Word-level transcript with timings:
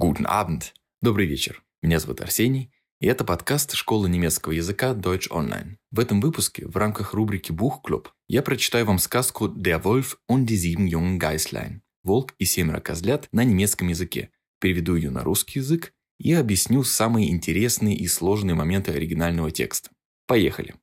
Guten 0.00 0.24
Abend. 0.24 0.72
Добрый 1.02 1.26
вечер. 1.26 1.62
Меня 1.82 1.98
зовут 1.98 2.22
Арсений, 2.22 2.72
и 3.00 3.06
это 3.06 3.22
подкаст 3.22 3.74
школы 3.74 4.08
немецкого 4.08 4.52
языка 4.52 4.94
Deutsch 4.94 5.28
Online. 5.28 5.76
В 5.90 6.00
этом 6.00 6.22
выпуске, 6.22 6.66
в 6.66 6.74
рамках 6.78 7.12
рубрики 7.12 7.52
Buchclub, 7.52 8.06
я 8.26 8.40
прочитаю 8.40 8.86
вам 8.86 8.98
сказку 8.98 9.48
Der 9.48 9.84
Wolf 9.84 10.16
und 10.26 10.46
die 10.46 10.56
sieben 10.56 10.86
jungen 10.86 11.18
Geißlein. 11.18 11.82
Волк 12.02 12.34
и 12.38 12.46
семеро 12.46 12.80
козлят 12.80 13.28
на 13.30 13.44
немецком 13.44 13.88
языке. 13.88 14.30
Переведу 14.58 14.94
ее 14.94 15.10
на 15.10 15.22
русский 15.22 15.58
язык 15.58 15.92
и 16.18 16.32
объясню 16.32 16.82
самые 16.82 17.30
интересные 17.30 17.94
и 17.94 18.08
сложные 18.08 18.54
моменты 18.54 18.92
оригинального 18.92 19.50
текста. 19.50 19.90
Поехали. 20.26 20.76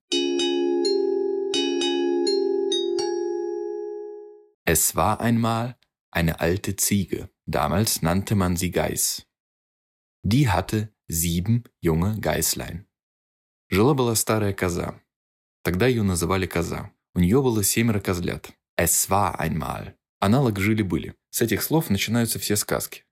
Es 4.64 4.94
war 4.94 5.20
einmal 5.22 5.74
eine 6.12 6.40
alte 6.40 6.76
Ziege. 6.76 7.30
Damals 7.48 8.02
nannte 8.02 8.36
man 8.36 8.57
sie 8.57 8.71
Geiß. 8.71 9.25
Die 10.23 10.50
hatte 10.50 10.93
sieben 11.07 11.64
junge 11.79 12.19
Гайслайн. 12.19 12.86
Жила-была 13.69 14.15
старая 14.15 14.54
коза. 14.54 15.01
Тогда 15.64 15.88
ее 15.88 16.04
называли 16.04 16.46
коза. 16.46 16.91
У 17.15 17.19
нее 17.19 17.41
было 17.41 17.64
семеро 17.64 18.02
козлят. 18.02 18.52
Es 18.78 19.10
war 19.10 19.39
einmal. 19.39 19.93
Аналог 20.19 20.60
жили-были. 20.60 21.15
С 21.29 21.41
этих 21.41 21.64
слов 21.64 21.89
начинаются 21.89 22.38
все 22.38 22.57
сказки. 22.57 23.05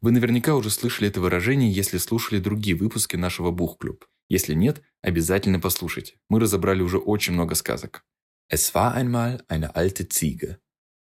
Вы 0.00 0.12
наверняка 0.12 0.54
уже 0.54 0.70
слышали 0.70 1.08
это 1.08 1.20
выражение, 1.20 1.72
если 1.72 1.98
слушали 1.98 2.38
другие 2.38 2.76
выпуски 2.76 3.16
нашего 3.16 3.50
Бухклуб. 3.50 4.06
Если 4.28 4.54
нет, 4.54 4.80
обязательно 5.00 5.58
послушайте. 5.58 6.14
Мы 6.28 6.38
разобрали 6.38 6.82
уже 6.82 6.98
очень 6.98 7.32
много 7.32 7.56
сказок. 7.56 8.04
Es 8.48 8.74
war 8.74 8.94
einmal 8.94 9.44
eine 9.48 9.74
alte 9.74 10.08
Ziege. 10.08 10.60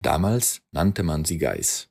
Damals 0.02 0.62
nannte 0.73 1.05
man 1.05 1.24
sie 1.24 1.38
Geiß. 1.38 1.88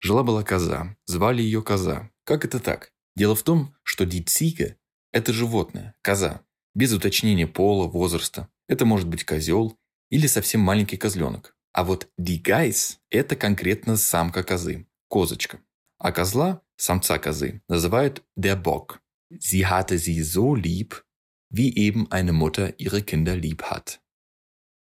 Жила-была 0.00 0.42
коза, 0.42 0.96
звали 1.06 1.42
ее 1.42 1.62
коза. 1.62 2.10
Как 2.24 2.44
это 2.44 2.60
так? 2.60 2.92
Дело 3.16 3.34
в 3.34 3.42
том, 3.42 3.74
что 3.82 4.04
дицика– 4.04 4.76
это 5.12 5.32
животное, 5.32 5.94
коза, 6.02 6.42
без 6.74 6.92
уточнения 6.92 7.46
пола, 7.46 7.86
возраста. 7.86 8.48
Это 8.68 8.84
может 8.84 9.08
быть 9.08 9.24
козел 9.24 9.78
или 10.10 10.26
совсем 10.26 10.60
маленький 10.60 10.96
козленок. 10.96 11.56
А 11.72 11.84
вот 11.84 12.08
дигайс– 12.18 13.00
это 13.10 13.36
конкретно 13.36 13.96
самка 13.96 14.42
козы, 14.42 14.86
козочка. 15.08 15.60
А 15.98 16.12
козла, 16.12 16.62
самца 16.76 17.18
козы, 17.18 17.62
называют 17.68 18.22
der 18.36 18.56
Bock. 18.56 19.00
Sie 19.30 19.66
hatte 19.66 19.98
sie 19.98 20.22
so 20.22 20.54
lieb, 20.54 21.02
wie 21.50 21.74
eben 21.76 22.10
eine 22.10 22.32
Mutter 22.32 22.78
ihre 22.78 23.02
Kinder 23.02 23.36
lieb 23.36 23.62
hat. 23.64 24.00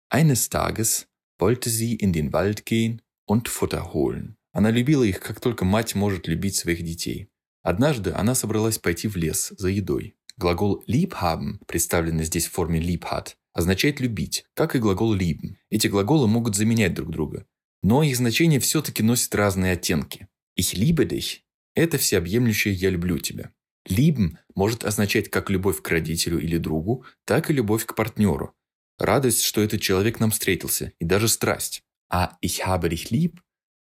Eines 0.09 0.48
Tages 0.48 1.09
wollte 1.39 1.71
sie 1.71 1.95
in 1.97 2.13
den 2.13 2.33
Wald 2.33 2.67
gehen 2.67 3.03
und 3.27 3.48
Futter 3.48 3.93
holen. 3.93 4.37
Она 4.53 4.70
любила 4.70 5.03
их, 5.03 5.20
как 5.20 5.41
только 5.41 5.64
мать 5.64 5.95
может 5.95 6.28
любить 6.28 6.56
своих 6.56 6.83
детей. 6.83 7.28
Однажды 7.62 8.12
она 8.12 8.34
собралась 8.34 8.78
пойти 8.78 9.08
в 9.08 9.17
лес 9.17 9.53
за 9.56 9.69
едой. 9.69 10.14
Глагол 10.36 10.84
«liebhaben», 10.86 11.58
представленный 11.67 12.25
здесь 12.25 12.47
в 12.47 12.53
форме 12.53 12.80
«liebhat», 12.80 13.34
означает 13.53 14.00
«любить», 14.00 14.45
как 14.55 14.75
и 14.75 14.78
глагол 14.78 15.14
«lieben». 15.14 15.56
Эти 15.70 15.89
глаголы 15.89 16.27
могут 16.27 16.56
заменять 16.56 16.95
друг 16.95 17.11
друга, 17.11 17.47
но 17.83 18.03
их 18.03 18.17
значение 18.17 18.61
все-таки 18.61 19.03
носит 19.03 19.34
разные 19.34 19.73
оттенки. 19.73 20.28
«Ich 20.58 20.75
liebe 20.75 21.06
dich»– 21.06 21.41
это 21.75 21.98
всеобъемлющее 21.98 22.75
«я 22.75 22.91
люблю 22.91 23.19
тебя». 23.19 23.53
«Lieben» 23.89 24.36
может 24.55 24.84
означать 24.84 25.30
как 25.30 25.50
любовь 25.50 25.80
к 25.83 25.89
родителю 25.89 26.41
или 26.41 26.58
другу, 26.58 27.05
так 27.25 27.50
и 27.50 27.55
любовь 27.55 27.84
к 27.84 27.95
партнеру. 27.95 28.55
Радость, 28.98 29.42
что 29.42 29.61
этот 29.61 29.80
человек 29.80 30.20
нам 30.20 30.30
встретился, 30.30 30.92
и 30.98 31.05
даже 31.05 31.28
страсть. 31.28 31.83
А 32.11 32.36
«ich 32.45 32.64
habe 32.67 32.89
dich 32.89 33.11
lieb» 33.11 33.39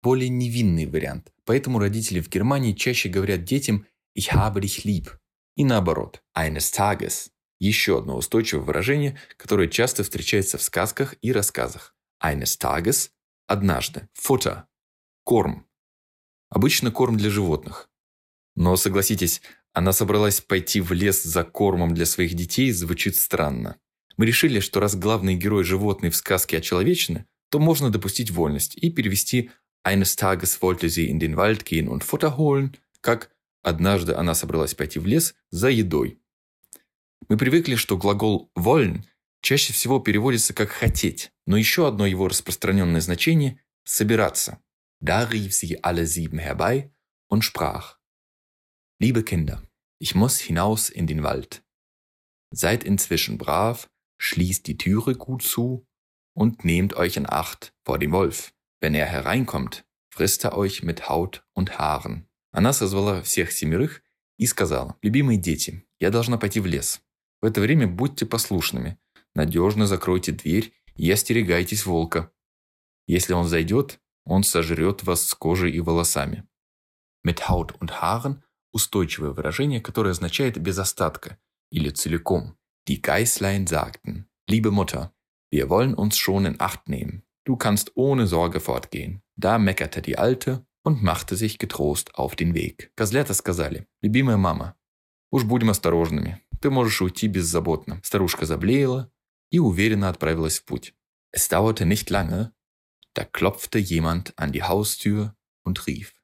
более 0.03 0.29
невинный 0.29 0.85
вариант, 0.85 1.31
поэтому 1.45 1.79
родители 1.79 2.19
в 2.19 2.29
Германии 2.29 2.73
чаще 2.73 3.09
говорят 3.09 3.45
детям 3.45 3.87
«Ich 4.17 4.33
habe 4.33 4.59
dich 4.59 4.83
lieb» 4.85 5.09
и 5.55 5.63
наоборот 5.63 6.21
«eines 6.37 6.71
Tages»– 6.71 7.29
еще 7.59 7.99
одно 7.99 8.17
устойчивое 8.17 8.63
выражение, 8.63 9.17
которое 9.37 9.69
часто 9.69 10.03
встречается 10.03 10.57
в 10.57 10.61
сказках 10.61 11.15
и 11.21 11.31
рассказах. 11.31 11.95
«Eines 12.21 12.59
Tages»– 12.59 13.11
однажды, 13.47 14.09
«Futter»– 14.19 14.63
корм. 15.23 15.65
Обычно 16.49 16.91
корм 16.91 17.17
для 17.17 17.29
животных. 17.29 17.89
Но 18.55 18.75
согласитесь, 18.75 19.41
она 19.71 19.93
собралась 19.93 20.41
пойти 20.41 20.81
в 20.81 20.91
лес 20.91 21.23
за 21.23 21.43
кормом 21.43 21.95
для 21.95 22.05
своих 22.05 22.33
детей 22.35 22.71
звучит 22.71 23.15
странно. 23.15 23.77
Мы 24.17 24.25
решили, 24.27 24.59
что 24.59 24.79
раз 24.79 24.95
главный 24.95 25.35
герой 25.35 25.63
животный 25.63 26.11
в 26.11 26.15
сказке 26.15 26.57
очеловечены, 26.57 27.25
то 27.49 27.59
можно 27.59 27.89
допустить 27.89 28.29
вольность 28.31 28.75
и 28.75 28.91
перевести 28.91 29.49
Eines 29.82 30.16
Tages 30.16 30.60
wollte 30.60 30.88
sie 30.88 31.08
in 31.08 31.18
den 31.18 31.36
Wald 31.36 31.64
gehen 31.64 31.88
und 31.88 32.04
Futter 32.04 32.36
holen, 32.36 32.76
как 33.00 33.30
однажды 33.62 34.14
она 34.14 34.34
собралась 34.34 34.74
пойти 34.74 34.98
в 34.98 35.06
лес 35.06 35.34
за 35.50 35.68
едой. 35.68 36.20
Мы 37.28 37.36
привыкли, 37.36 37.76
что 37.76 37.96
глагол 37.96 38.50
«wollen» 38.54 39.04
чаще 39.40 39.72
всего 39.72 39.98
переводится 40.00 40.54
как 40.54 40.70
«хотеть», 40.70 41.30
но 41.46 41.56
еще 41.56 41.86
одно 41.86 42.06
его 42.06 42.28
распространенное 42.28 43.00
значение – 43.00 43.84
«собираться». 43.84 44.58
Da 45.00 45.30
rief 45.30 45.54
sie 45.54 45.82
alle 45.84 46.06
sieben 46.06 46.38
herbei 46.38 46.90
und 47.28 47.44
sprach, 47.44 47.98
Liebe 49.00 49.22
Kinder, 49.22 49.62
ich 50.00 50.16
muss 50.16 50.38
hinaus 50.38 50.88
in 50.90 51.06
den 51.06 51.22
Wald. 51.22 51.62
Seid 52.50 52.82
inzwischen 52.82 53.38
brav, 53.38 53.88
schließt 54.18 54.66
die 54.66 54.76
Türe 54.76 55.14
gut 55.14 55.42
zu 55.42 55.86
und 56.34 56.64
nehmt 56.64 56.94
euch 56.94 57.16
in 57.16 57.28
Acht 57.28 57.74
vor 57.84 57.98
dem 57.98 58.10
Wolf. 58.10 58.52
Wenn 58.83 58.95
er 58.95 59.05
hereinkommt, 59.05 59.85
frisst 60.09 60.43
er 60.43 60.57
euch 60.57 60.83
mit 60.83 61.07
Haut 61.07 61.45
und 61.53 61.79
Haaren. 61.79 62.27
Она 62.51 62.73
созвала 62.73 63.21
всех 63.21 63.53
семерых 63.53 64.03
и 64.37 64.45
сказала, 64.45 64.97
«Любимые 65.01 65.37
дети, 65.37 65.87
я 66.01 66.09
должна 66.09 66.37
пойти 66.37 66.59
в 66.59 66.65
лес. 66.65 67.01
В 67.41 67.45
это 67.45 67.61
время 67.61 67.87
будьте 67.87 68.25
послушными, 68.25 68.99
надежно 69.35 69.87
закройте 69.87 70.33
дверь 70.33 70.73
и 70.97 71.09
остерегайтесь 71.09 71.85
волка. 71.85 72.33
Если 73.07 73.31
он 73.31 73.47
зайдет, 73.47 74.01
он 74.25 74.43
сожрет 74.43 75.03
вас 75.03 75.27
с 75.27 75.33
кожей 75.33 75.71
и 75.71 75.79
волосами». 75.79 76.45
Mit 77.25 77.47
Haut 77.47 77.79
und 77.79 78.01
Haaren– 78.01 78.41
устойчивое 78.73 79.29
выражение, 79.29 79.79
которое 79.79 80.09
означает 80.09 80.57
«без 80.57 80.77
остатка» 80.77 81.37
или 81.71 81.89
«целиком». 81.89 82.57
Die 82.89 83.01
Geißlein 83.01 83.65
sagten, 83.65 84.27
«Liebe 84.49 84.71
Mutter, 84.71 85.13
wir 85.51 85.69
wollen 85.69 85.93
uns 85.93 86.17
schon 86.17 86.45
in 86.45 86.59
Acht 86.59 86.89
nehmen. 86.89 87.23
Du 87.44 87.56
kannst 87.56 87.92
ohne 87.94 88.26
Sorge 88.26 88.60
fortgehen. 88.60 89.22
Da 89.36 89.58
meckerte 89.58 90.02
die 90.02 90.18
Alte 90.18 90.66
und 90.82 91.02
machte 91.02 91.36
sich 91.36 91.58
getrost 91.58 92.14
auf 92.14 92.36
den 92.36 92.54
Weg. 92.54 92.92
Козлята 92.96 93.34
сказали, 93.34 93.86
любимая 94.02 94.36
мама, 94.36 94.74
уж 95.30 95.44
будем 95.44 95.70
осторожными, 95.70 96.42
ты 96.60 96.70
можешь 96.70 97.00
уйти 97.00 97.28
беззаботно. 97.28 98.00
Старушка 98.02 98.46
заблеяла 98.46 99.10
и 99.50 99.58
уверенно 99.58 100.08
отправилась 100.08 100.58
в 100.58 100.64
путь. 100.64 100.94
Es 101.30 101.48
dauerte 101.48 101.84
nicht 101.84 102.10
lange, 102.10 102.52
da 103.14 103.24
klopfte 103.24 103.78
jemand 103.78 104.32
an 104.36 104.52
die 104.52 104.62
Haustür 104.62 105.34
und 105.64 105.86
rief. 105.86 106.14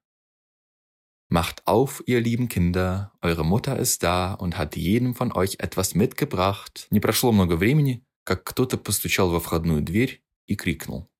Macht 1.30 1.66
auf, 1.66 2.02
ihr 2.06 2.20
lieben 2.20 2.48
Kinder, 2.48 3.12
eure 3.20 3.44
Mutter 3.44 3.78
ist 3.78 4.02
da 4.02 4.34
und 4.34 4.56
hat 4.56 4.76
jedem 4.76 5.14
von 5.14 5.32
euch 5.32 5.56
etwas 5.58 5.94
mitgebracht. 5.94 6.86
Не 6.90 7.00
прошло 7.00 7.32
много 7.32 7.56
времени, 7.56 8.04
как 8.24 8.44
кто-то 8.44 8.78
постучал 8.78 9.30
во 9.30 9.40
входную 9.40 9.82
дверь 9.82 10.22
и 10.48 10.56
крикнул. 10.56 11.10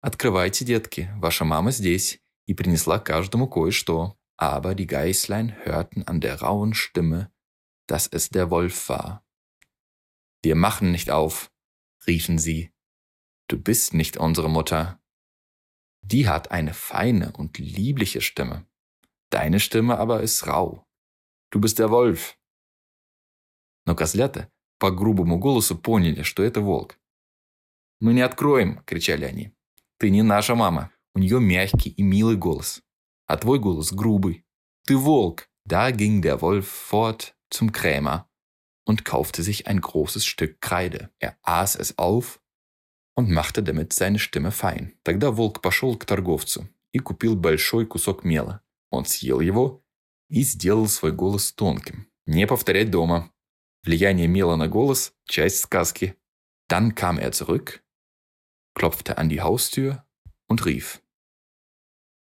«Открывайте, 0.00 0.64
детки, 0.64 1.10
ваша 1.16 1.44
мама 1.44 1.70
здесь» 1.70 2.20
и 2.46 2.54
принесла 2.54 2.98
каждому 2.98 3.46
кое-что. 3.46 4.18
Aber 4.40 4.74
die 4.76 4.86
Geißlein 4.86 5.64
hörten 5.64 6.04
an 6.04 6.20
der 6.20 6.40
rauen 6.40 6.72
Stimme, 6.72 7.32
dass 7.88 8.06
es 8.06 8.30
der 8.30 8.50
Wolf 8.50 8.88
war. 8.88 9.26
Wir 10.42 10.54
machen 10.54 10.92
nicht 10.92 11.10
auf, 11.10 11.50
riefen 12.06 12.38
sie. 12.38 12.72
Du 13.48 13.60
bist 13.60 13.94
nicht 13.94 14.16
unsere 14.16 14.48
Mutter. 14.48 15.02
Die 16.02 16.28
hat 16.28 16.52
eine 16.52 16.72
feine 16.72 17.32
und 17.32 17.58
liebliche 17.58 18.20
Stimme. 18.20 18.66
Deine 19.30 19.58
Stimme 19.58 19.98
aber 19.98 20.22
ist 20.22 20.46
rau. 20.46 20.86
Du 21.50 21.60
bist 21.60 21.78
der 21.78 21.90
Wolf. 21.90 22.38
Но 23.86 23.96
козлята 23.96 24.50
по 24.78 24.90
грубому 24.90 25.38
голосу 25.38 25.76
поняли, 25.76 26.22
что 26.22 26.44
это 26.44 26.60
волк. 26.60 26.98
«Мы 28.03 28.13
не 28.13 28.19
откроем!»– 28.19 28.81
кричали 28.85 29.23
они. 29.23 29.53
«Ты 29.97 30.09
не 30.09 30.23
наша 30.23 30.55
мама. 30.55 30.91
У 31.15 31.19
нее 31.19 31.39
мягкий 31.39 31.89
и 31.89 32.03
милый 32.03 32.35
голос. 32.35 32.81
А 33.27 33.37
твой 33.37 33.59
голос 33.59 33.93
грубый. 33.93 34.45
Ты 34.85 34.97
волк!» 34.97 35.47
Da 35.65 35.89
ging 35.89 36.21
der 36.21 36.41
Wolf 36.41 36.67
fort 36.67 37.33
zum 37.49 37.71
Krämer 37.71 38.27
und 38.83 39.05
kaufte 39.05 39.41
sich 39.41 39.67
ein 39.67 39.79
großes 39.79 40.25
Stück 40.25 40.59
Kreide. 40.59 41.11
Er 41.19 41.37
aß 41.43 41.77
es 41.77 41.97
auf 41.97 42.41
und 43.15 43.29
machte 43.29 43.63
damit 43.63 43.93
seine 43.93 44.19
Stimme 44.19 44.51
fein. 44.51 44.97
Тогда 45.03 45.31
волк 45.31 45.61
пошел 45.61 45.95
к 45.95 46.03
торговцу 46.03 46.67
и 46.91 46.99
купил 46.99 47.37
большой 47.37 47.85
кусок 47.85 48.25
мела. 48.25 48.61
Он 48.89 49.05
съел 49.05 49.39
его 49.39 49.81
и 50.27 50.43
сделал 50.43 50.89
свой 50.89 51.13
голос 51.13 51.53
тонким. 51.53 52.07
Не 52.25 52.47
повторять 52.47 52.91
дома. 52.91 53.31
Влияние 53.85 54.27
мела 54.27 54.57
на 54.57 54.67
голос– 54.67 55.13
часть 55.25 55.61
сказки. 55.61 56.17
Dann 56.69 56.93
kam 56.95 57.17
er 57.17 57.31
zurück 57.31 57.82
klopfte 58.74 59.18
an 59.18 59.28
die 59.28 59.40
Haustür 59.40 60.04
und 60.46 60.64
rief. 60.66 61.02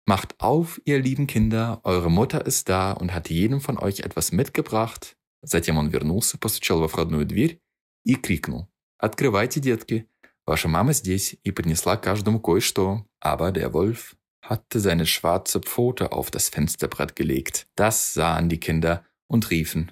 Macht 0.06 0.40
auf, 0.40 0.82
ihr 0.86 1.00
lieben 1.00 1.28
Kinder, 1.28 1.80
eure 1.84 2.10
Mutter 2.10 2.46
ist 2.46 2.70
da 2.70 2.92
und 2.92 3.14
hat 3.14 3.30
jedem 3.30 3.62
von 3.62 3.78
euch 3.78 4.00
etwas 4.02 4.32
mitgebracht. 4.32 5.16
Затем 5.44 5.78
он 5.78 5.90
вернулся, 5.90 6.38
постучал 6.38 6.80
во 6.80 6.88
входную 6.88 7.26
дверь 7.26 7.62
и 8.04 8.16
крикнул. 8.16 8.68
«Открывайте, 8.98 9.60
детки! 9.60 10.08
Ваша 10.46 10.68
Mama 10.68 10.94
здесь 10.94 11.38
и 11.44 11.52
принесла 11.52 11.98
каждому 11.98 12.40
кое-что». 12.40 13.06
Aber 13.20 13.52
der 13.52 13.74
Wolf 13.74 14.16
hatte 14.42 14.80
seine 14.80 15.06
schwarze 15.06 15.60
Pfote 15.62 16.12
auf 16.12 16.32
das 16.32 16.50
Fensterbrett 16.50 17.16
gelegt. 17.16 17.68
Das 17.76 18.14
sahen 18.14 18.50
die 18.50 18.60
Kinder 18.60 19.06
und 19.28 19.50
riefen. 19.52 19.92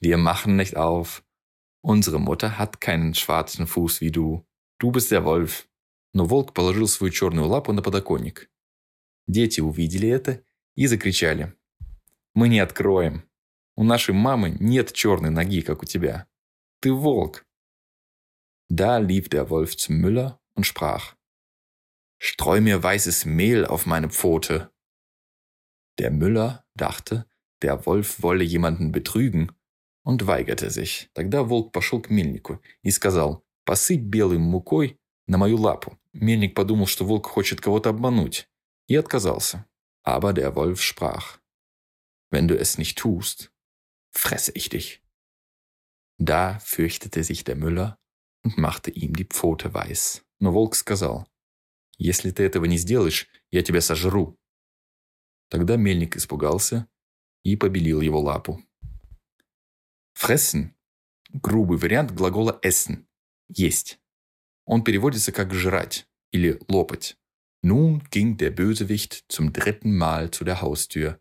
Wir 0.00 0.18
machen 0.18 0.56
nicht 0.56 0.76
auf. 0.76 1.24
Unsere 1.82 2.20
Mutter 2.20 2.58
hat 2.58 2.80
keinen 2.80 3.14
schwarzen 3.14 3.66
Fuß 3.66 4.00
wie 4.00 4.10
du. 4.10 4.44
Du 4.79 4.91
bist 4.91 5.11
der 5.11 5.23
Wolf. 5.25 5.67
Но 6.13 6.25
волк 6.25 6.53
положил 6.53 6.87
свою 6.87 7.11
черную 7.11 7.47
лапу 7.47 7.73
на 7.73 7.81
подоконник. 7.81 8.49
Дети 9.27 9.61
увидели 9.61 10.07
это 10.07 10.43
и 10.75 10.87
закричали. 10.87 11.53
«Мы 12.33 12.49
не 12.49 12.59
откроем. 12.59 13.29
У 13.75 13.83
нашей 13.83 14.13
мамы 14.13 14.55
нет 14.59 14.93
черной 14.93 15.31
ноги, 15.31 15.61
как 15.61 15.83
у 15.83 15.85
тебя. 15.85 16.27
Ты 16.79 16.93
волк!» 16.93 17.45
Da 18.69 18.99
lief 18.99 19.29
der 19.29 19.49
Wolf 19.49 19.75
zum 19.77 19.97
Müller 19.97 20.39
und 20.55 20.65
sprach. 20.65 21.15
Streu 22.19 22.61
mir 22.61 22.81
weißes 22.81 23.25
Mehl 23.25 23.65
auf 23.65 23.85
meine 23.85 24.09
Pfote. 24.09 24.71
Der 25.99 26.11
Müller 26.11 26.65
dachte, 26.75 27.29
der 27.61 27.85
Wolf 27.85 28.21
wolle 28.21 28.43
jemanden 28.43 28.91
betrügen 28.91 29.51
und 30.03 30.27
weigerte 30.27 30.69
sich. 30.69 31.09
Тогда 31.13 31.43
волк 31.43 31.71
пошел 31.71 32.01
к 32.01 32.09
мельнику 32.09 32.61
и 32.81 32.91
сказал, 32.91 33.46
«Посыпь 33.67 33.99
белой 33.99 34.37
мукой 34.37 34.97
на 35.27 35.37
мою 35.37 35.57
лапу». 35.57 35.99
Мельник 36.13 36.55
подумал, 36.55 36.87
что 36.87 37.05
волк 37.05 37.27
хочет 37.27 37.59
кого-то 37.59 37.89
обмануть, 37.89 38.49
и 38.87 38.95
отказался. 38.95 39.65
Aber 40.05 40.31
der 40.31 40.55
Wolf 40.55 40.81
sprach, 40.81 41.41
«Wenn 42.31 42.47
du 42.47 42.55
es 42.57 42.77
nicht 42.77 42.97
tust, 42.97 43.51
fresse 44.09 44.53
ich 44.53 44.69
dich». 44.69 45.03
Da 46.17 46.59
fürchtete 46.59 47.25
sich 47.25 47.43
der 47.43 47.57
Müller 47.57 47.99
und 48.43 48.57
machte 48.57 48.89
ihm 48.89 49.13
die 49.13 49.25
Pfote 49.25 49.73
weiß. 49.73 50.23
Но 50.39 50.53
волк 50.53 50.73
сказал, 50.75 51.27
«Если 51.97 52.31
ты 52.31 52.43
этого 52.43 52.63
не 52.65 52.77
сделаешь, 52.77 53.27
я 53.51 53.63
тебя 53.63 53.81
сожру». 53.81 54.39
Тогда 55.49 55.75
мельник 55.75 56.15
испугался 56.15 56.87
и 57.43 57.57
побелил 57.57 57.99
его 57.99 58.21
лапу. 58.21 58.63
Fressen– 60.17 60.73
грубый 61.33 61.77
вариант 61.77 62.11
глагола 62.11 62.59
essen– 62.63 63.03
есть. 63.48 64.00
Он 64.64 64.84
переводится 64.84 65.32
как 65.32 65.52
«жрать» 65.52 66.06
или 66.30 66.60
«лопать». 66.68 67.16
Nun 67.64 68.02
ging 68.10 68.36
der 68.36 68.50
Bösewicht 68.50 69.24
zum 69.28 69.52
dritten 69.52 69.96
Mal 69.96 70.32
zu 70.32 70.44
der 70.44 70.60
Haustür, 70.60 71.20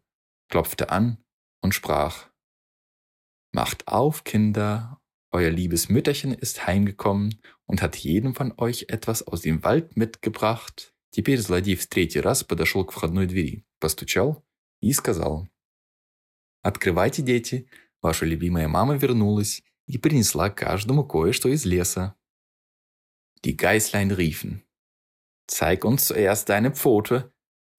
klopfte 0.49 0.89
an 0.89 1.23
und 1.61 1.73
sprach, 1.73 2.31
Macht 3.53 3.87
auf, 3.87 4.23
Kinder, 4.23 5.01
euer 5.31 5.51
liebes 5.51 5.89
Mütterchen 5.89 6.33
ist 6.33 6.65
heimgekommen 6.65 7.39
und 7.65 7.81
hat 7.81 7.95
jedem 7.95 8.33
von 8.33 8.53
euch 8.57 8.85
etwas 8.87 9.21
aus 9.23 9.41
dem 9.41 9.63
Wald 9.63 9.95
mitgebracht. 9.95 10.93
Теперь 11.11 11.39
злодей 11.39 11.75
в 11.75 11.87
третий 11.87 12.21
раз 12.21 12.43
подошел 12.43 12.85
к 12.85 12.91
входной 12.93 13.27
двери, 13.27 13.65
постучал 13.79 14.45
и 14.79 14.93
сказал, 14.93 15.47
«Открывайте, 16.63 17.21
дети, 17.21 17.69
ваша 18.01 18.25
любимая 18.25 18.67
мама 18.67 18.95
вернулась 18.95 19.61
и 19.86 19.98
принесла 19.98 20.50
каждому 20.50 21.04
кое-что 21.04 21.48
из 21.48 21.64
леса». 21.64 22.14
Die 23.44 23.56
Geißlein 23.56 24.12
riefen, 24.12 24.66
Zeig 25.46 25.84
uns 25.84 26.06
zuerst 26.06 26.48
deine 26.48 26.72
Pfote, 26.72 27.32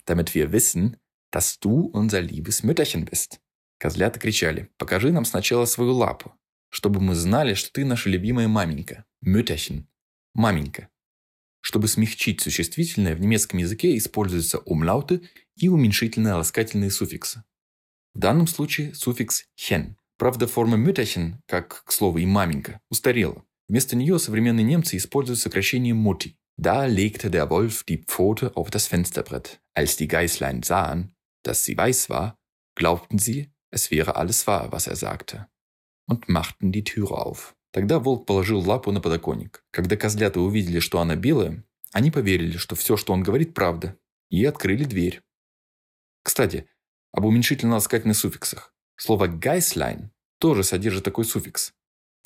damit 0.06 0.34
wir 0.36 0.52
wissen, 0.52 0.98
dass 1.32 1.60
du 1.60 1.82
unser 1.82 2.22
liebes 2.22 2.64
Mütterchen 2.64 3.06
bist. 3.06 3.42
Козлята 3.80 4.20
кричали, 4.20 4.72
покажи 4.78 5.12
нам 5.12 5.26
сначала 5.26 5.66
свою 5.66 5.94
лапу, 5.94 6.34
чтобы 6.70 7.00
мы 7.00 7.14
знали, 7.14 7.54
что 7.54 7.72
ты 7.72 7.86
наша 7.86 8.10
любимая 8.10 8.48
маменька. 8.48 9.06
Mütterchen. 9.24 9.86
Маменька. 10.34 10.90
Чтобы 11.62 11.88
смягчить 11.88 12.42
существительное, 12.42 13.16
в 13.16 13.20
немецком 13.20 13.60
языке 13.60 13.98
используются 13.98 14.60
умлауты 14.60 15.30
и 15.56 15.68
уменьшительные 15.68 16.36
ласкательные 16.36 16.90
суффиксы. 16.90 17.44
В 18.14 18.20
данном 18.20 18.48
случае 18.48 18.96
суффикс 18.96 19.46
«hen». 19.58 19.96
Правда, 20.18 20.48
форма 20.48 20.78
«mütterchen», 20.78 21.36
как 21.46 21.84
к 21.84 21.92
слову 21.92 22.18
и 22.18 22.26
«маменька», 22.26 22.80
устарела. 22.90 23.44
Вместо 23.68 23.96
нее 23.96 24.18
современные 24.20 24.64
немцы 24.64 24.98
используют 24.98 25.40
сокращение 25.40 25.94
«mutti». 25.94 26.36
Da 26.58 26.86
legte 26.88 27.30
der 27.30 27.52
Wolf 27.52 27.84
die 27.84 28.04
Pfote 28.04 28.56
auf 28.56 28.72
das 28.72 28.88
Fensterbrett. 28.88 29.62
Als 29.76 29.96
die 29.96 30.08
Geißlein 30.08 30.64
sahen, 30.64 31.14
dass 31.44 31.64
sie 31.64 31.78
weiß 31.78 32.10
war, 32.10 32.36
glaubten 32.76 33.20
sie, 33.20 33.54
es 33.70 33.92
wäre 33.92 34.16
alles 34.16 34.48
wahr, 34.48 34.72
was 34.72 34.88
er 34.88 34.96
sagte, 34.96 35.48
und 36.08 36.30
machten 36.30 36.72
die 36.72 36.84
Türe 36.84 37.14
auf. 37.14 37.54
Тогда 37.72 38.00
волк 38.00 38.26
положил 38.26 38.60
лапу 38.60 38.92
на 38.92 39.02
подоконник. 39.02 39.64
Когда 39.72 39.98
козлята 39.98 40.40
увидели, 40.40 40.80
что 40.80 41.00
она 41.00 41.16
белая, 41.16 41.64
они 41.92 42.10
поверили, 42.10 42.58
что 42.58 42.76
все, 42.76 42.98
что 42.98 43.14
он 43.14 43.22
говорит, 43.22 43.54
правда, 43.54 44.00
и 44.32 44.44
открыли 44.46 44.84
дверь. 44.84 45.22
Кстати, 46.24 46.68
об 47.12 47.26
уменьшительно-ласкательных 47.26 48.18
суффиксах. 48.18 48.74
Слово 48.97 49.27
«гайслайн» 49.27 50.11
тоже 50.39 50.65
содержит 50.65 51.05
такой 51.05 51.25
суффикс. 51.25 51.75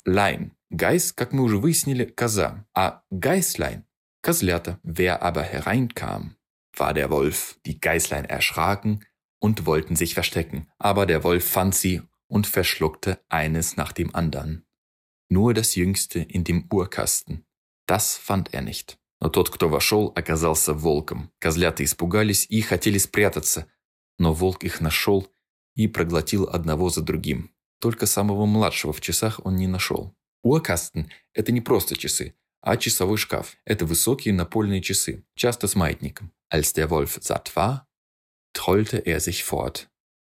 Лайн. 0.05 0.53
Гайс, 0.69 1.13
как 1.13 1.31
мы 1.33 1.43
уже 1.43 1.57
выяснили, 1.57 2.05
коза, 2.05 2.65
а 2.73 3.03
гайслайн 3.09 3.87
Kazlerte. 4.27 4.79
Wer 4.83 5.21
aber 5.21 5.43
hereinkam, 5.43 6.35
war 6.75 6.93
der 6.93 7.09
Wolf. 7.09 7.57
Die 7.65 7.79
Geißlein 7.79 8.25
erschraken 8.25 9.05
und 9.39 9.65
wollten 9.65 9.95
sich 9.95 10.15
verstecken, 10.15 10.67
aber 10.79 11.05
der 11.05 11.23
Wolf 11.23 11.45
fand 11.47 11.73
sie 11.73 12.01
und 12.27 12.45
verschluckte 12.45 13.23
eines 13.29 13.77
nach 13.77 13.93
dem 13.93 14.13
andern. 14.13 14.65
Nur 15.29 15.53
das 15.53 15.75
Jüngste 15.75 16.19
in 16.19 16.43
dem 16.43 16.67
Urkasten. 16.69 17.45
Das 17.85 18.17
fand 18.17 18.53
er 18.53 18.61
nicht. 18.61 18.97
Но 19.19 19.29
тот, 19.29 19.49
кто 19.49 19.69
вошел, 19.69 20.11
оказался 20.15 20.73
волком. 20.73 21.31
Козлята 21.39 21.85
испугались 21.85 22.45
и 22.49 22.61
хотели 22.61 22.97
спрятаться, 22.97 23.65
но 24.19 24.33
волк 24.33 24.65
их 24.65 24.81
нашел 24.81 25.27
и 25.74 25.86
проглотил 25.88 26.44
одного 26.44 26.90
за 26.90 27.02
другим. 27.02 27.50
Только 27.80 28.06
самого 28.06 28.46
младшего 28.46 28.92
в 28.92 29.00
часах 29.00 29.40
он 29.44 29.56
не 29.56 29.66
нашел. 29.66 30.14
Уакастен– 30.42 31.10
это 31.34 31.52
не 31.52 31.60
просто 31.60 31.96
часы, 31.96 32.34
а 32.60 32.76
часовой 32.76 33.16
шкаф– 33.16 33.56
это 33.64 33.86
высокие 33.86 34.34
напольные 34.34 34.82
часы, 34.82 35.24
часто 35.34 35.66
с 35.66 35.74
маятником. 35.74 36.32
Als 36.48 36.74
der 36.74 36.90
Wolf 36.90 37.18
satt 37.22 37.56
war, 37.56 37.88
trollte 38.52 38.98
er 38.98 39.20
sich 39.20 39.42
fort, 39.42 39.90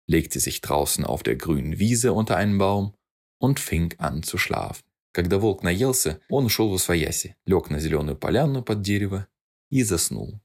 legte 0.07 0.39
sich 0.39 0.61
draußen 0.61 1.05
auf 1.05 1.23
der 1.23 1.35
grünen 1.35 1.79
Wiese 1.79 2.11
unter 2.13 2.35
einen 2.35 2.57
Baum 2.57 2.93
und 3.39 3.59
fing 3.59 3.93
an 3.99 4.23
zu 4.23 4.37
schlafen. 4.37 4.83
Когда 5.11 5.39
волк 5.39 5.63
наелся, 5.63 6.21
он 6.29 6.45
ушел 6.45 6.69
в 6.69 6.75
освояси, 6.75 7.35
лег 7.45 7.69
на 7.69 7.79
зеленую 7.79 8.15
поляну 8.15 8.63
под 8.63 8.81
дерево 8.81 9.27
и 9.71 9.83
заснул. 9.83 10.39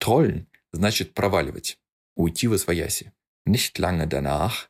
Trollen 0.00 0.46
значит 0.72 1.14
проваливать, 1.14 1.78
уйти 2.16 2.48
в 2.48 2.54
освояси. 2.54 3.12
Nicht 3.45 3.77
lange 3.77 4.07
danach 4.07 4.69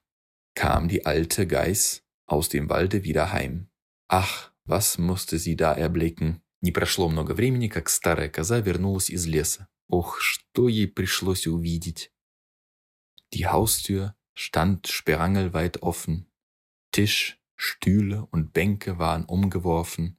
kam 0.55 0.88
die 0.88 1.05
alte 1.05 1.47
Geiß 1.47 2.03
aus 2.25 2.50
dem 2.50 2.69
Walde 2.69 3.03
wieder 3.03 3.31
heim. 3.31 3.69
Ach, 4.07 4.51
Was 4.65 4.97
musste 4.97 5.39
sie 5.39 5.55
da 5.55 5.73
erblicken? 5.73 6.41
Не 6.61 6.71
прошло 6.71 7.09
много 7.09 7.33
времени, 7.33 7.67
как 7.67 7.89
старая 7.89 8.29
коза 8.29 8.59
вернулась 8.59 9.09
из 9.09 9.25
леса. 9.25 9.67
Ох, 9.89 10.21
что 10.21 10.69
ей 10.69 10.88
пришлось 10.88 11.47
увидеть! 11.47 12.11
Die 13.33 13.47
Haustür 13.47 14.15
stand 14.33 14.88
sperrangelweit 14.88 15.81
offen. 15.81 16.31
Tisch, 16.91 17.41
Stühle 17.55 18.25
und 18.27 18.53
Bänke 18.53 19.00
waren 19.00 19.25
umgeworfen. 19.25 20.17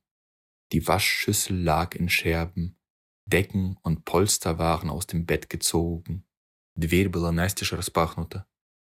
Die 0.72 0.86
Waschschüssel 0.86 1.56
lag 1.56 1.94
in 1.94 2.08
Scherben. 2.08 2.76
Decken 3.26 3.78
und 3.82 4.04
Polster 4.04 4.58
waren 4.58 4.90
aus 4.90 5.06
dem 5.06 5.26
Bett 5.26 5.48
gezogen. 5.48 6.25
Дверь 6.77 7.09
была 7.09 7.31
настежь 7.31 7.73
распахнута. 7.73 8.45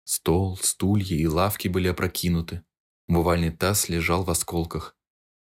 Стол, 0.06 0.58
стулья 0.58 1.18
и 1.18 1.28
лавки 1.28 1.68
были 1.68 1.90
опрокинуты. 1.90 2.64
Умывальный 3.08 3.52
таз 3.52 3.90
лежал 3.90 4.24
в 4.24 4.30
осколках. 4.30 4.98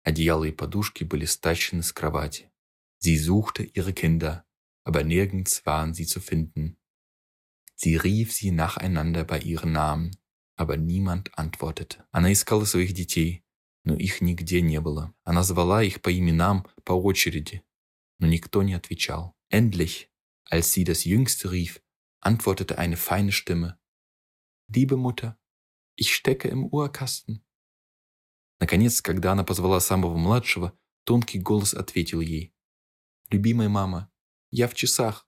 Одеяло 0.05 0.45
и 0.45 0.53
подушки 0.53 1.03
были 1.03 1.25
стащены 1.25 1.83
с 1.83 1.93
кровати. 1.93 2.51
Sie 3.01 3.17
suchte 3.17 3.65
ihre 3.65 3.93
Kinder, 3.93 4.45
aber 4.85 5.03
nirgends 5.03 5.67
waren 5.67 5.95
sie 5.95 6.07
zu 6.07 6.21
finden. 6.21 6.79
Sie 7.77 7.97
rief 7.97 8.33
sie 8.33 8.53
nacheinander 8.53 9.25
bei 9.25 9.41
ihren 9.41 9.73
Namen, 9.73 10.17
aber 10.57 10.77
niemand 10.77 11.37
antwortete. 11.37 12.07
Она 12.13 12.33
искала 12.33 12.65
своих 12.65 12.93
детей, 12.93 13.45
но 13.85 13.95
их 13.97 14.21
нигде 14.21 14.61
не 14.61 14.81
было. 14.81 15.13
Она 15.25 15.43
звала 15.43 15.83
их 15.83 16.03
по 16.03 16.17
именам 16.17 16.67
по 16.85 16.93
очереди, 16.93 17.63
но 18.21 18.29
никто 18.29 18.63
не 18.63 18.75
отвечал. 18.75 19.37
Endlich, 19.51 20.09
als 20.49 20.73
sie 20.73 20.85
das 20.85 21.05
Jüngste 21.05 21.51
rief, 21.51 21.81
antwortete 22.20 22.78
eine 22.78 22.98
feine 22.98 23.32
Stimme. 23.32 23.80
Liebe 24.68 24.98
Mutter, 24.98 25.40
ich 25.96 26.16
stecke 26.16 26.48
im 26.48 26.66
Uhrkasten. 26.66 27.44
Наконец, 28.60 29.02
когда 29.02 29.34
она 29.34 29.44
позвала 29.44 29.80
самого 29.80 30.16
младшего, 30.16 30.78
тонкий 31.04 31.40
голос 31.40 31.74
ответил 31.74 32.22
ей. 32.22 32.56
«Любимая 33.30 33.70
мама, 33.70 34.12
я 34.52 34.68
в 34.68 34.74
часах. 34.74 35.28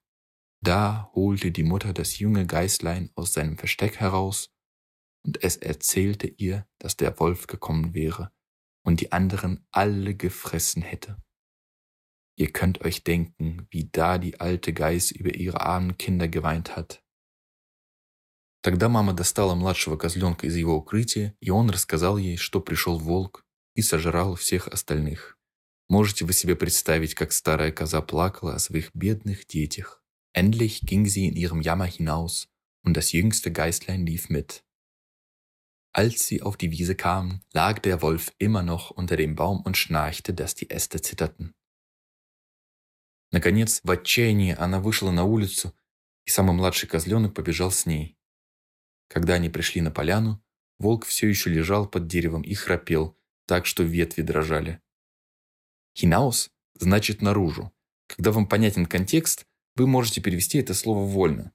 Da 0.62 1.10
holte 1.14 1.50
die 1.50 1.62
Mutter 1.62 1.92
das 1.92 2.18
junge 2.18 2.46
Geißlein 2.46 3.10
aus 3.14 3.32
seinem 3.32 3.58
Versteck 3.58 4.00
heraus, 4.00 4.50
und 5.24 5.42
es 5.42 5.56
erzählte 5.56 6.28
ihr, 6.28 6.66
dass 6.78 6.96
der 6.96 7.18
Wolf 7.18 7.46
gekommen 7.46 7.94
wäre 7.94 8.32
und 8.84 9.00
die 9.00 9.12
anderen 9.12 9.66
alle 9.70 10.14
gefressen 10.14 10.82
hätte. 10.82 11.20
Ihr 12.36 12.52
könnt 12.52 12.82
euch 12.82 13.02
denken, 13.02 13.66
wie 13.70 13.88
da 13.90 14.18
die 14.18 14.38
alte 14.40 14.72
Geiß 14.72 15.10
über 15.12 15.34
ihre 15.34 15.60
armen 15.60 15.96
Kinder 15.96 16.28
geweint 16.28 16.76
hat. 16.76 17.02
Тогда 18.62 18.88
мама 18.88 19.12
достала 19.12 19.54
младшего 19.54 19.96
козленка 19.96 20.46
из 20.46 20.56
его 20.56 20.76
укрытия, 20.76 21.36
и 21.40 21.50
он 21.50 21.70
рассказал 21.70 22.18
ей, 22.18 22.36
что 22.36 22.60
пришел 22.60 22.98
волк 22.98 23.44
и 23.74 23.82
сожрал 23.82 24.34
всех 24.34 24.66
остальных. 24.68 25.38
Можете 25.88 26.24
вы 26.24 26.32
себе 26.32 26.56
представить, 26.56 27.14
как 27.14 27.32
старая 27.32 27.70
коза 27.70 28.02
плакала 28.02 28.54
о 28.54 28.58
своих 28.58 28.90
бедных 28.92 29.46
детях? 29.46 30.02
Endlich 30.34 30.82
ging 30.84 31.06
sie 31.06 31.28
in 31.28 31.36
ihrem 31.36 31.62
Jammer 31.62 31.86
hinaus, 31.86 32.48
und 32.82 32.96
das 32.96 33.12
jüngste 33.12 33.52
Geißlein 33.52 34.04
lief 34.04 34.28
mit. 34.28 34.64
Als 35.92 36.26
sie 36.26 36.42
auf 36.42 36.56
die 36.56 36.70
Wiese 36.72 36.94
kamen, 36.94 37.42
lag 37.52 37.78
der 37.78 38.02
Wolf 38.02 38.32
immer 38.38 38.62
noch 38.62 38.90
unter 38.90 39.16
dem 39.16 39.34
Baum 39.34 39.62
und 39.62 39.78
schnarchte, 39.78 40.34
dass 40.34 40.54
die 40.54 40.68
Äste 40.68 41.00
zitterten. 41.00 41.54
Наконец, 43.31 43.81
в 43.83 43.91
отчаянии 43.91 44.55
она 44.57 44.79
вышла 44.79 45.11
на 45.11 45.23
улицу, 45.23 45.73
и 46.25 46.29
самый 46.29 46.53
младший 46.53 46.87
козленок 46.87 47.33
побежал 47.33 47.71
с 47.71 47.85
ней. 47.85 48.17
Когда 49.07 49.35
они 49.35 49.49
пришли 49.49 49.81
на 49.81 49.91
поляну, 49.91 50.43
волк 50.79 51.05
все 51.05 51.27
еще 51.27 51.49
лежал 51.49 51.87
под 51.87 52.07
деревом 52.07 52.41
и 52.41 52.53
храпел, 52.53 53.17
так 53.45 53.65
что 53.65 53.83
ветви 53.83 54.21
дрожали. 54.21 54.81
«Хинаус» 55.97 56.51
значит 56.75 57.21
«наружу». 57.21 57.73
Когда 58.07 58.31
вам 58.31 58.47
понятен 58.47 58.85
контекст, 58.85 59.45
вы 59.75 59.87
можете 59.87 60.21
перевести 60.21 60.57
это 60.57 60.73
слово 60.73 61.05
вольно. 61.05 61.53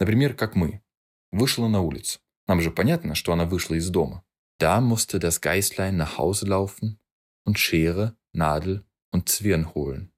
Например, 0.00 0.34
как 0.34 0.56
мы. 0.56 0.82
Вышла 1.30 1.68
на 1.68 1.80
улицу. 1.82 2.20
Нам 2.48 2.60
же 2.60 2.70
понятно, 2.70 3.14
что 3.14 3.32
она 3.32 3.44
вышла 3.44 3.74
из 3.74 3.88
дома. 3.90 4.24
Da 4.58 4.80
musste 4.80 5.18
das 5.18 5.40
Geißlein 5.40 5.96
nach 5.96 6.16
Hause 6.18 6.46
laufen 6.46 7.00
und 7.44 7.58
Schere, 7.58 8.16
Nadel 8.32 8.84
und 9.10 9.28
Zwirn 9.28 9.74
holen. 9.74 10.13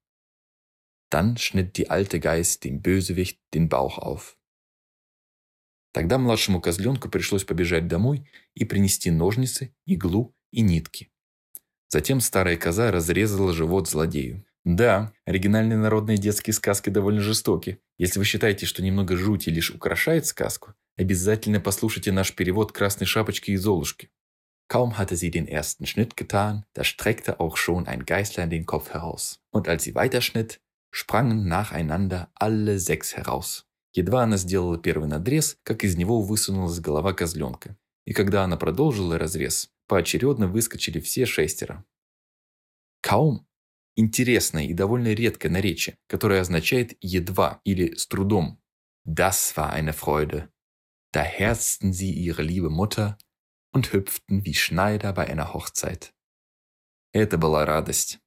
Dann 1.11 1.37
schnitt 1.37 1.77
die 1.77 1.89
alte 1.89 2.21
Geiß 2.21 2.61
dem 2.61 2.83
Bösewicht 2.83 3.41
den 3.55 3.69
Bauch 3.69 3.99
auf. 3.99 4.39
Тогда 5.93 6.19
младшему 6.19 6.61
козленку 6.61 7.09
пришлось 7.09 7.45
побежать 7.45 7.89
домой 7.89 8.29
и 8.55 8.65
принести 8.65 9.11
ножницы, 9.11 9.75
иглу 9.87 10.35
и 10.51 10.61
нитки. 10.61 11.11
Затем 11.89 12.21
старая 12.21 12.57
коза 12.57 12.91
разрезала 12.91 13.53
живот 13.53 13.89
злодею. 13.89 14.45
Да, 14.65 15.13
оригинальные 15.25 15.79
народные 15.79 16.19
детские 16.19 16.53
сказки 16.53 16.91
довольно 16.91 17.21
жестоки. 17.21 17.81
Если 17.99 18.19
вы 18.19 18.25
считаете, 18.25 18.67
что 18.67 18.83
немного 18.83 19.17
жути 19.17 19.49
лишь 19.49 19.71
украшает 19.71 20.27
сказку, 20.27 20.75
обязательно 20.97 21.61
послушайте 21.61 22.11
наш 22.11 22.35
перевод 22.35 22.73
«Красной 22.73 23.07
шапочки» 23.07 23.53
и 23.53 23.57
«Золушки». 23.57 24.11
Kaum 24.69 24.99
hatte 24.99 25.15
sie 25.15 25.31
den 25.31 25.47
ersten 25.47 25.87
Schnitt 25.87 26.17
getan, 26.17 26.67
da 26.75 26.83
streckte 26.83 27.39
auch 27.39 27.57
schon 27.57 27.87
ein 27.87 28.05
Geißlein 28.05 28.51
den 28.51 28.67
Kopf 28.67 28.91
heraus. 28.91 29.41
Und 29.53 29.69
als 29.69 29.85
sie 29.85 29.95
weiterschnitt, 29.95 30.61
sprangen 30.97 31.47
nacheinander 31.47 32.31
alle 32.35 32.79
sechs 32.79 33.15
heraus. 33.17 33.67
Едва 33.93 34.23
она 34.23 34.37
сделала 34.37 34.79
первый 34.79 35.09
надрез, 35.09 35.59
как 35.63 35.85
из 35.85 35.97
него 35.97 36.23
высунулась 36.23 36.81
голова 36.81 37.13
козленка. 37.13 37.77
И 38.07 38.13
когда 38.13 38.45
она 38.45 38.57
продолжила 38.57 39.19
разрез, 39.19 39.71
поочередно 39.89 40.49
выскочили 40.49 41.01
все 41.01 41.27
шестеро. 41.27 41.85
Каум– 43.03 43.47
интересное 43.97 44.65
и 44.65 44.75
довольно 44.75 45.13
редкое 45.13 45.51
наречие, 45.51 45.97
которое 46.09 46.41
означает 46.41 46.97
«едва» 47.01 47.61
или 47.65 47.95
«с 47.95 48.07
трудом». 48.07 48.59
Das 49.07 49.55
war 49.57 49.73
eine 49.73 49.93
Freude. 49.93 50.49
Da 51.13 51.23
herzten 51.23 51.93
sie 51.93 52.11
ihre 52.11 52.43
liebe 52.43 52.71
Mutter 52.71 53.19
und 53.73 53.93
hüpften 53.93 54.45
wie 54.45 54.55
Schneider 54.55 55.13
bei 55.13 55.27
einer 55.27 55.53
Hochzeit. 55.53 56.13
Это 57.13 57.39
была 57.39 57.65
радость. 57.65 58.19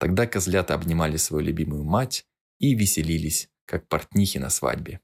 Тогда 0.00 0.26
козлята 0.26 0.74
обнимали 0.74 1.18
свою 1.18 1.44
любимую 1.44 1.84
мать 1.84 2.24
и 2.58 2.74
веселились, 2.74 3.50
как 3.66 3.86
портнихи 3.86 4.38
на 4.38 4.48
свадьбе. 4.48 5.00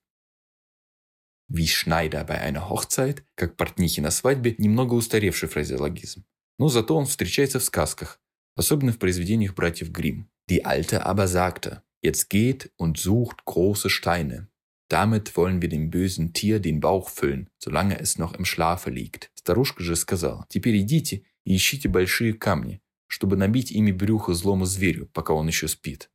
Wie 1.48 1.66
Schneider 1.66 2.24
bei 2.24 2.40
einer 2.40 2.70
Hochzeit, 2.70 3.22
как 3.36 3.56
портнихи 3.56 4.00
на 4.00 4.10
свадьбе, 4.10 4.54
немного 4.56 4.94
устаревший 4.94 5.50
фразеологизм. 5.50 6.24
Но 6.58 6.68
зато 6.68 6.96
он 6.96 7.04
встречается 7.04 7.58
в 7.58 7.64
сказках, 7.64 8.20
особенно 8.56 8.90
в 8.90 8.98
произведениях 8.98 9.54
братьев 9.54 9.90
Гримм. 9.90 10.30
Die 10.48 10.64
Alte 10.64 11.04
aber 11.04 11.28
sagte, 11.28 11.82
jetzt 12.00 12.30
geht 12.30 12.72
und 12.78 12.98
sucht 12.98 13.44
große 13.44 13.90
Steine. 13.90 14.48
Damit 14.88 15.36
wollen 15.36 15.60
wir 15.60 15.68
dem 15.68 15.90
bösen 15.90 16.32
Tier 16.32 16.58
den 16.58 16.80
Bauch 16.80 17.10
füllen, 17.10 17.50
solange 17.58 18.00
es 18.00 18.16
noch 18.16 18.32
im 18.32 18.46
Schlafe 18.46 18.88
liegt. 18.88 19.30
Старушка 19.34 19.82
же 19.82 19.94
сказала, 19.94 20.46
теперь 20.48 20.78
идите 20.78 21.24
и 21.44 21.54
ищите 21.54 21.88
большие 21.88 22.32
камни, 22.32 22.80
чтобы 23.07 23.35
набить 23.35 23.71
ими 23.71 23.91
брюхо 23.91 24.33
злому 24.33 24.65
зверю, 24.65 25.07
пока 25.13 25.33
он 25.33 25.47
еще 25.47 25.67
спит. 25.67 26.09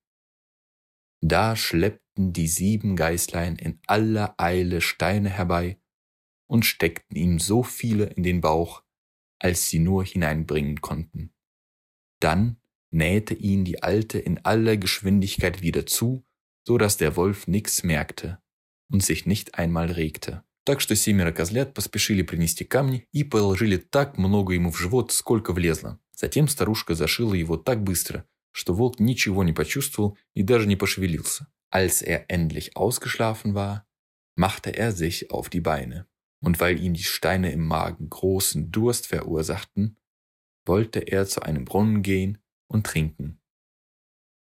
Da 1.20 1.56
schleppten 1.56 2.32
die 2.32 2.46
sieben 2.46 2.96
Geißlein 2.96 3.56
in 3.56 3.80
aller 3.86 4.34
Eile 4.38 4.80
Steine 4.80 5.30
herbei 5.30 5.80
und 6.46 6.64
steckten 6.64 7.16
ihm 7.16 7.38
so 7.38 7.62
viele 7.62 8.06
in 8.06 8.22
den 8.22 8.40
Bauch, 8.40 8.82
als 9.38 9.68
sie 9.68 9.78
nur 9.78 10.04
hineinbringen 10.04 10.80
konnten. 10.80 11.34
Dann 12.20 12.60
nähte 12.90 13.34
ihn 13.34 13.64
die 13.64 13.82
Alte 13.82 14.18
in 14.18 14.44
aller 14.44 14.76
Geschwindigkeit 14.76 15.62
wieder 15.62 15.86
zu, 15.86 16.24
so 16.66 16.78
dass 16.78 16.96
der 16.96 17.16
Wolf 17.16 17.46
nichts 17.46 17.82
merkte 17.82 18.40
und 18.90 19.02
sich 19.02 19.26
nicht 19.26 19.56
einmal 19.56 19.90
regte. 19.90 20.44
Так 20.63 20.79
что 20.79 20.95
семеро 20.95 21.31
козлят 21.31 21.73
поспешили 21.73 22.21
принести 22.21 22.63
камни 22.63 23.07
и 23.11 23.23
положили 23.23 23.77
так 23.77 24.17
много 24.17 24.53
ему 24.53 24.71
в 24.71 24.77
живот, 24.77 25.11
сколько 25.11 25.53
влезло. 25.53 25.99
Затем 26.13 26.47
старушка 26.47 26.93
зашила 26.93 27.33
его 27.33 27.57
так 27.57 27.83
быстро, 27.83 28.25
что 28.51 28.73
волк 28.73 28.99
ничего 28.99 29.43
не 29.43 29.53
почувствовал 29.53 30.17
и 30.35 30.43
даже 30.43 30.67
не 30.67 30.75
пошевелился. 30.75 31.47
Als 31.73 32.01
er 32.01 32.25
endlich 32.29 32.75
ausgeschlafen 32.75 33.55
war, 33.55 33.87
machte 34.35 34.71
er 34.71 34.91
sich 34.91 35.31
auf 35.31 35.49
die 35.49 35.61
Beine. 35.61 36.05
Und 36.41 36.59
weil 36.59 36.79
ihm 36.79 36.93
die 36.93 37.03
Steine 37.03 37.51
im 37.51 37.65
Magen 37.65 38.09
großen 38.09 38.71
Durst 38.71 39.07
verursachten, 39.07 39.97
wollte 40.65 40.99
er 40.99 41.25
zu 41.27 41.41
einem 41.41 41.65
Brunnen 41.65 42.01
gehen 42.01 42.39
und 42.67 42.85
trinken. 42.85 43.39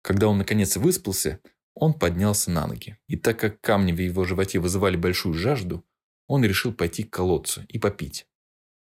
Когда 0.04 0.28
он 0.28 0.40
наконец 0.40 0.78
выспался, 0.78 1.40
он 1.74 1.94
поднялся 1.94 2.50
на 2.50 2.66
ноги. 2.68 2.98
И 3.08 3.18
так 3.18 3.40
как 3.40 3.62
камни 3.62 3.92
в 3.92 4.00
его 4.00 4.24
животе 4.26 4.60
вызывали 4.60 4.98
большую 4.98 5.36
жажду, 5.36 5.86
он 6.31 6.45
решил 6.45 6.73
пойти 6.73 7.05
к 7.05 7.11
колодцу 7.11 7.63
и 7.69 7.79
попить. 7.79 8.27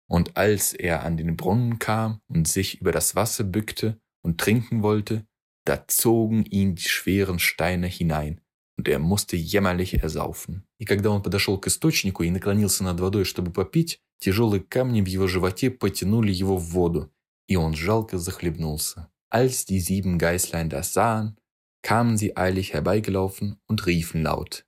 Und 0.09 0.35
als 0.35 0.73
er 0.73 1.03
an 1.03 1.17
den 1.17 1.37
Brunnen 1.37 1.77
kam 1.77 2.21
und 2.27 2.47
sich 2.47 2.81
über 2.81 2.91
das 2.91 3.15
Wasser 3.15 3.43
bückte 3.43 3.99
und 4.23 4.39
trinken 4.39 4.81
wollte, 4.81 5.25
da 5.65 5.87
zogen 5.87 6.45
ihn 6.45 6.75
die 6.75 6.89
schweren 6.89 7.37
Steine 7.37 7.87
hinein, 7.87 8.41
und 8.77 8.87
er 8.87 8.99
musste 8.99 9.35
jämmerlich 9.35 10.01
ersaufen. 10.01 10.63
И 10.79 10.85
когда 10.85 11.11
он 11.11 11.21
подошел 11.21 11.59
к 11.59 11.67
источнику 11.67 12.23
и 12.23 12.31
наклонился 12.31 12.83
над 12.83 12.99
водой, 12.99 13.25
чтобы 13.25 13.51
попить, 13.51 14.01
тяжелые 14.19 14.61
камни 14.61 15.01
в 15.01 15.05
его 15.05 15.27
животе 15.27 15.69
потянули 15.69 16.31
его 16.31 16.57
в 16.57 16.71
воду, 16.71 17.11
и 17.47 17.55
он 17.55 17.75
жалко 17.75 18.17
захлебнулся. 18.17 19.11
Als 19.29 19.65
die 19.65 19.79
sieben 19.79 20.17
Geißlein 20.17 20.69
das 20.69 20.93
sahen, 20.93 21.37
kamen 21.83 22.17
sie 22.17 22.35
eilig 22.35 22.73
herbeigelaufen 22.73 23.59
und 23.67 23.85
riefen 23.85 24.23
laut. 24.23 24.65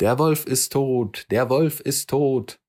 Der 0.00 0.16
Wolf 0.20 0.46
ist 0.46 0.72
tot, 0.72 1.26
der 1.30 1.50
Wolf 1.50 1.80
ist 1.80 2.08
tot 2.08 2.60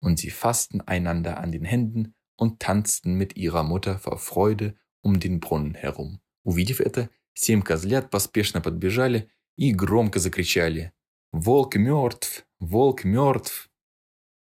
und 0.00 0.18
sie 0.18 0.30
fassten 0.30 0.80
einander 0.80 1.38
an 1.38 1.52
den 1.52 1.64
Händen 1.64 2.14
und 2.36 2.58
tanzten 2.58 3.14
mit 3.14 3.36
ihrer 3.36 3.62
Mutter 3.64 3.98
vor 3.98 4.18
Freude 4.18 4.74
um 5.02 5.20
den 5.20 5.40
Brunnen 5.40 5.74
herum. 5.74 6.20
Увидев 6.42 6.80
это, 6.80 7.10
семь 7.34 7.60
козлят 7.60 8.10
поспешно 8.10 8.62
подбежали 8.62 9.30
и 9.56 9.72
громко 9.72 10.20
закричали 10.20 10.92
«Волк 11.32 11.76
мертв! 11.76 12.46
Волк 12.60 13.04
мертв!» 13.04 13.70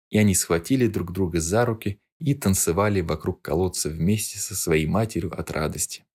И 0.10 0.18
они 0.18 0.34
схватили 0.34 0.88
друг 0.88 1.12
друга 1.12 1.42
за 1.42 1.66
руки 1.66 2.00
и 2.20 2.34
танцевали 2.36 3.02
вокруг 3.02 3.42
колодца 3.42 3.90
вместе 3.90 4.40
со 4.40 4.56
своей 4.56 4.86
матерью 4.86 5.38
от 5.38 5.52
радости. 5.52 6.06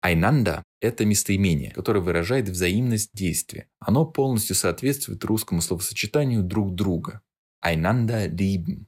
Айнанда– 0.00 0.62
это 0.80 1.04
местоимение, 1.04 1.72
которое 1.72 2.00
выражает 2.00 2.48
взаимность 2.48 3.10
действия. 3.12 3.68
Оно 3.80 4.06
полностью 4.06 4.54
соответствует 4.54 5.24
русскому 5.24 5.60
словосочетанию 5.60 6.42
«друг 6.42 6.74
друга». 6.74 7.22
Einander 7.64 8.28
lieben. 8.28 8.86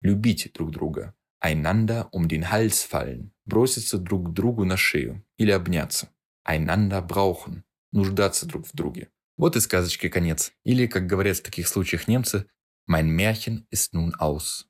Любить 0.00 0.52
друг 0.54 0.70
друга. 0.70 1.14
Einander 1.44 2.08
um 2.12 2.28
den 2.28 2.44
Hals 2.50 2.88
fallen. 2.88 3.30
Броситься 3.44 3.98
друг 3.98 4.32
другу 4.32 4.64
на 4.64 4.76
шею. 4.76 5.24
Или 5.36 5.50
обняться. 5.50 6.08
Einander 6.46 7.04
brauchen. 7.04 7.62
Нуждаться 7.92 8.46
друг 8.46 8.66
в 8.66 8.72
друге. 8.72 9.08
Вот 9.36 9.56
и 9.56 9.60
сказочки 9.60 10.08
конец. 10.08 10.52
Или, 10.64 10.86
как 10.86 11.06
говорят 11.06 11.38
в 11.38 11.42
таких 11.42 11.66
случаях 11.66 12.06
немцы, 12.06 12.46
«Mein 12.88 13.08
Märchen 13.10 13.66
ist 13.74 13.92
nun 13.92 14.12
aus». 14.20 14.64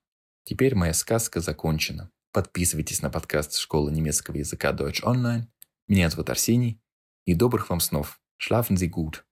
Теперь 0.44 0.74
моя 0.74 0.94
сказка 0.94 1.40
закончена. 1.40 2.10
Подписывайтесь 2.32 3.02
на 3.02 3.10
подкаст 3.10 3.56
Школы 3.56 3.92
немецкого 3.92 4.36
языка 4.36 4.72
Deutsch 4.72 5.02
Online. 5.02 5.46
Меня 5.88 6.10
зовут 6.10 6.28
Арсений. 6.30 6.80
И 7.24 7.34
добрых 7.34 7.70
вам 7.70 7.80
снов. 7.80 8.20
Schlafen 8.38 8.76
Sie 8.76 8.88
gut. 8.88 9.24